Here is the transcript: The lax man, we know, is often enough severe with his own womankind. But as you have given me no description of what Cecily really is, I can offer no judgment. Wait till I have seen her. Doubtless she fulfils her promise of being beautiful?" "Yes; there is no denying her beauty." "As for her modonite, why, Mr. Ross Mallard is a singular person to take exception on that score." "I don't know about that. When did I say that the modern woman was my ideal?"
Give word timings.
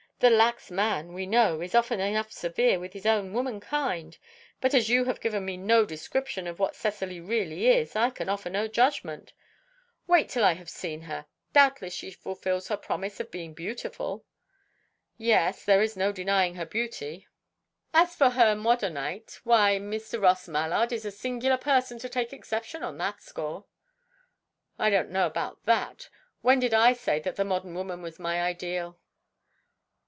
The 0.19 0.29
lax 0.29 0.69
man, 0.69 1.13
we 1.13 1.25
know, 1.25 1.61
is 1.61 1.73
often 1.73 1.99
enough 1.99 2.31
severe 2.31 2.79
with 2.79 2.93
his 2.93 3.07
own 3.07 3.33
womankind. 3.33 4.19
But 4.59 4.75
as 4.75 4.87
you 4.87 5.05
have 5.05 5.19
given 5.19 5.43
me 5.43 5.57
no 5.57 5.83
description 5.83 6.45
of 6.45 6.59
what 6.59 6.75
Cecily 6.75 7.19
really 7.19 7.67
is, 7.69 7.95
I 7.95 8.11
can 8.11 8.29
offer 8.29 8.47
no 8.47 8.67
judgment. 8.67 9.33
Wait 10.05 10.29
till 10.29 10.43
I 10.43 10.53
have 10.53 10.69
seen 10.69 11.01
her. 11.01 11.25
Doubtless 11.53 11.95
she 11.95 12.11
fulfils 12.11 12.67
her 12.67 12.77
promise 12.77 13.19
of 13.19 13.31
being 13.31 13.55
beautiful?" 13.55 14.23
"Yes; 15.17 15.65
there 15.65 15.81
is 15.81 15.97
no 15.97 16.11
denying 16.11 16.53
her 16.53 16.67
beauty." 16.67 17.25
"As 17.91 18.15
for 18.15 18.29
her 18.29 18.53
modonite, 18.53 19.39
why, 19.43 19.79
Mr. 19.79 20.21
Ross 20.21 20.47
Mallard 20.47 20.91
is 20.93 21.03
a 21.03 21.09
singular 21.09 21.57
person 21.57 21.97
to 21.97 22.07
take 22.07 22.31
exception 22.31 22.83
on 22.83 22.99
that 22.99 23.23
score." 23.23 23.65
"I 24.77 24.91
don't 24.91 25.09
know 25.09 25.25
about 25.25 25.65
that. 25.65 26.09
When 26.41 26.59
did 26.59 26.75
I 26.75 26.93
say 26.93 27.19
that 27.21 27.37
the 27.37 27.43
modern 27.43 27.73
woman 27.73 28.03
was 28.03 28.19
my 28.19 28.39
ideal?" 28.39 28.99